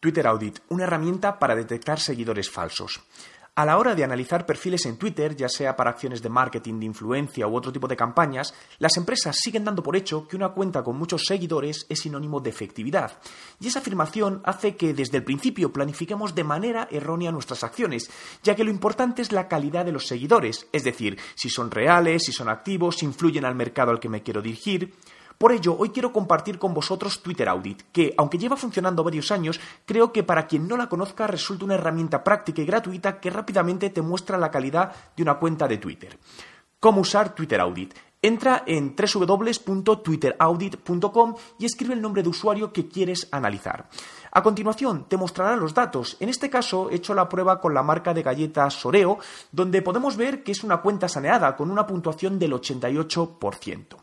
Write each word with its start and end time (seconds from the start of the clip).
Twitter 0.00 0.26
Audit, 0.26 0.60
una 0.70 0.84
herramienta 0.84 1.38
para 1.38 1.54
detectar 1.54 2.00
seguidores 2.00 2.50
falsos. 2.50 3.02
A 3.56 3.66
la 3.66 3.76
hora 3.76 3.94
de 3.94 4.02
analizar 4.02 4.46
perfiles 4.46 4.86
en 4.86 4.96
Twitter, 4.96 5.36
ya 5.36 5.46
sea 5.46 5.76
para 5.76 5.90
acciones 5.90 6.22
de 6.22 6.30
marketing, 6.30 6.80
de 6.80 6.86
influencia 6.86 7.46
u 7.46 7.54
otro 7.54 7.70
tipo 7.70 7.86
de 7.86 7.96
campañas, 7.96 8.54
las 8.78 8.96
empresas 8.96 9.36
siguen 9.38 9.64
dando 9.64 9.82
por 9.82 9.96
hecho 9.96 10.26
que 10.26 10.36
una 10.36 10.48
cuenta 10.50 10.82
con 10.82 10.96
muchos 10.96 11.26
seguidores 11.26 11.84
es 11.90 12.00
sinónimo 12.00 12.40
de 12.40 12.48
efectividad. 12.48 13.18
Y 13.60 13.66
esa 13.66 13.80
afirmación 13.80 14.40
hace 14.44 14.76
que 14.76 14.94
desde 14.94 15.18
el 15.18 15.24
principio 15.24 15.70
planifiquemos 15.70 16.34
de 16.34 16.44
manera 16.44 16.88
errónea 16.90 17.32
nuestras 17.32 17.62
acciones, 17.62 18.10
ya 18.42 18.54
que 18.54 18.64
lo 18.64 18.70
importante 18.70 19.20
es 19.20 19.32
la 19.32 19.48
calidad 19.48 19.84
de 19.84 19.92
los 19.92 20.06
seguidores, 20.06 20.66
es 20.72 20.84
decir, 20.84 21.18
si 21.34 21.50
son 21.50 21.70
reales, 21.70 22.24
si 22.24 22.32
son 22.32 22.48
activos, 22.48 22.96
si 22.96 23.04
influyen 23.04 23.44
al 23.44 23.56
mercado 23.56 23.90
al 23.90 24.00
que 24.00 24.08
me 24.08 24.22
quiero 24.22 24.40
dirigir. 24.40 24.94
Por 25.40 25.52
ello, 25.52 25.74
hoy 25.78 25.88
quiero 25.88 26.12
compartir 26.12 26.58
con 26.58 26.74
vosotros 26.74 27.22
Twitter 27.22 27.48
Audit, 27.48 27.84
que, 27.92 28.12
aunque 28.18 28.36
lleva 28.36 28.58
funcionando 28.58 29.02
varios 29.02 29.30
años, 29.30 29.58
creo 29.86 30.12
que 30.12 30.22
para 30.22 30.46
quien 30.46 30.68
no 30.68 30.76
la 30.76 30.86
conozca 30.86 31.26
resulta 31.26 31.64
una 31.64 31.76
herramienta 31.76 32.22
práctica 32.22 32.60
y 32.60 32.66
gratuita 32.66 33.18
que 33.18 33.30
rápidamente 33.30 33.88
te 33.88 34.02
muestra 34.02 34.36
la 34.36 34.50
calidad 34.50 34.92
de 35.16 35.22
una 35.22 35.38
cuenta 35.38 35.66
de 35.66 35.78
Twitter. 35.78 36.18
¿Cómo 36.78 37.00
usar 37.00 37.34
Twitter 37.34 37.58
Audit? 37.58 37.94
Entra 38.20 38.64
en 38.66 38.94
www.twitteraudit.com 38.94 41.34
y 41.58 41.64
escribe 41.64 41.94
el 41.94 42.02
nombre 42.02 42.22
de 42.22 42.28
usuario 42.28 42.70
que 42.70 42.86
quieres 42.86 43.26
analizar. 43.30 43.88
A 44.32 44.42
continuación, 44.42 45.06
te 45.08 45.16
mostrará 45.16 45.56
los 45.56 45.72
datos. 45.72 46.18
En 46.20 46.28
este 46.28 46.50
caso, 46.50 46.90
he 46.90 46.96
hecho 46.96 47.14
la 47.14 47.30
prueba 47.30 47.62
con 47.62 47.72
la 47.72 47.82
marca 47.82 48.12
de 48.12 48.22
galletas 48.22 48.74
Soreo, 48.74 49.18
donde 49.50 49.80
podemos 49.80 50.18
ver 50.18 50.42
que 50.42 50.52
es 50.52 50.62
una 50.62 50.82
cuenta 50.82 51.08
saneada 51.08 51.56
con 51.56 51.70
una 51.70 51.86
puntuación 51.86 52.38
del 52.38 52.52
88%. 52.52 53.96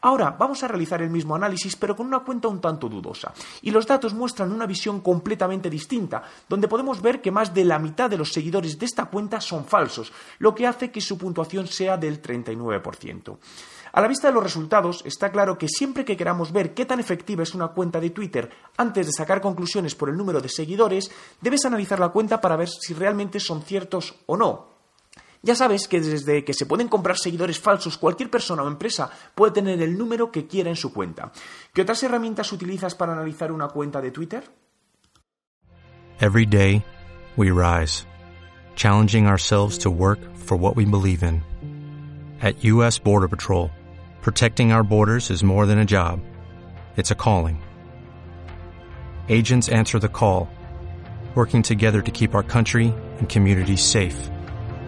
Ahora 0.00 0.36
vamos 0.38 0.62
a 0.62 0.68
realizar 0.68 1.02
el 1.02 1.10
mismo 1.10 1.34
análisis 1.34 1.76
pero 1.76 1.96
con 1.96 2.06
una 2.06 2.20
cuenta 2.20 2.48
un 2.48 2.60
tanto 2.60 2.88
dudosa. 2.88 3.32
Y 3.62 3.70
los 3.70 3.86
datos 3.86 4.14
muestran 4.14 4.52
una 4.52 4.66
visión 4.66 5.00
completamente 5.00 5.68
distinta, 5.70 6.22
donde 6.48 6.68
podemos 6.68 7.02
ver 7.02 7.20
que 7.20 7.30
más 7.30 7.52
de 7.52 7.64
la 7.64 7.78
mitad 7.78 8.08
de 8.08 8.18
los 8.18 8.32
seguidores 8.32 8.78
de 8.78 8.86
esta 8.86 9.06
cuenta 9.06 9.40
son 9.40 9.64
falsos, 9.64 10.12
lo 10.38 10.54
que 10.54 10.66
hace 10.66 10.90
que 10.90 11.00
su 11.00 11.18
puntuación 11.18 11.66
sea 11.66 11.96
del 11.96 12.22
39%. 12.22 13.38
A 13.92 14.00
la 14.00 14.08
vista 14.08 14.28
de 14.28 14.34
los 14.34 14.42
resultados, 14.42 15.02
está 15.04 15.32
claro 15.32 15.56
que 15.56 15.68
siempre 15.68 16.04
que 16.04 16.16
queramos 16.16 16.52
ver 16.52 16.74
qué 16.74 16.84
tan 16.84 17.00
efectiva 17.00 17.42
es 17.42 17.54
una 17.54 17.68
cuenta 17.68 18.00
de 18.00 18.10
Twitter 18.10 18.50
antes 18.76 19.06
de 19.06 19.12
sacar 19.12 19.40
conclusiones 19.40 19.94
por 19.94 20.08
el 20.08 20.16
número 20.16 20.40
de 20.40 20.48
seguidores, 20.48 21.10
debes 21.40 21.64
analizar 21.64 21.98
la 21.98 22.10
cuenta 22.10 22.40
para 22.40 22.56
ver 22.56 22.68
si 22.68 22.94
realmente 22.94 23.40
son 23.40 23.62
ciertos 23.62 24.14
o 24.26 24.36
no. 24.36 24.67
Ya 25.42 25.54
sabes 25.54 25.86
que 25.86 26.00
desde 26.00 26.44
que 26.44 26.52
se 26.52 26.66
pueden 26.66 26.88
comprar 26.88 27.16
seguidores 27.16 27.60
falsos, 27.60 27.96
cualquier 27.96 28.30
persona 28.30 28.62
o 28.62 28.68
empresa 28.68 29.10
puede 29.34 29.52
tener 29.52 29.80
el 29.80 29.96
número 29.96 30.32
que 30.32 30.46
quiera 30.46 30.68
en 30.68 30.76
su 30.76 30.92
cuenta. 30.92 31.32
¿Qué 31.72 31.82
otras 31.82 32.02
herramientas 32.02 32.52
utilizas 32.52 32.94
para 32.94 33.12
analizar 33.12 33.52
una 33.52 33.68
cuenta 33.68 34.00
de 34.00 34.10
Twitter? 34.10 34.44
Every 36.20 36.46
day, 36.46 36.84
we 37.36 37.52
rise, 37.52 38.04
challenging 38.74 39.28
ourselves 39.28 39.78
to 39.78 39.90
work 39.90 40.18
for 40.36 40.56
what 40.56 40.74
we 40.74 40.84
believe 40.84 41.22
in. 41.22 41.44
At 42.42 42.64
U.S. 42.64 42.98
Border 42.98 43.28
Patrol, 43.28 43.70
protecting 44.20 44.72
our 44.72 44.82
borders 44.82 45.30
is 45.30 45.44
more 45.44 45.66
than 45.66 45.78
a 45.78 45.84
job, 45.84 46.20
it's 46.96 47.12
a 47.12 47.14
calling. 47.14 47.62
Agents 49.28 49.68
answer 49.68 50.00
the 50.00 50.08
call, 50.08 50.48
working 51.36 51.62
together 51.62 52.02
to 52.02 52.10
keep 52.10 52.34
our 52.34 52.42
country 52.42 52.92
and 53.20 53.28
communities 53.28 53.84
safe. 53.84 54.28